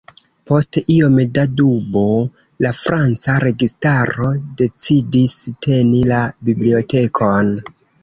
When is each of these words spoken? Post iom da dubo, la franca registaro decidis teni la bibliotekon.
Post 0.51 0.77
iom 0.93 1.19
da 1.35 1.43
dubo, 1.59 2.03
la 2.67 2.73
franca 2.79 3.37
registaro 3.45 4.33
decidis 4.65 5.39
teni 5.71 6.05
la 6.17 6.27
bibliotekon. 6.51 7.59